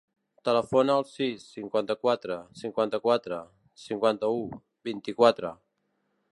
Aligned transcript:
Telefona 0.47 0.93
al 1.01 1.05
sis, 1.09 1.43
cinquanta-quatre, 1.57 2.39
cinquanta-quatre, 2.63 3.41
cinquanta-u, 3.85 4.43
vint-i-quatre. 4.91 5.57